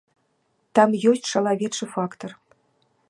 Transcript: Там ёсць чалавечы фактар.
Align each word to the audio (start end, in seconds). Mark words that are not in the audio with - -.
Там 0.79 0.89
ёсць 1.11 1.29
чалавечы 1.35 1.83
фактар. 1.93 2.31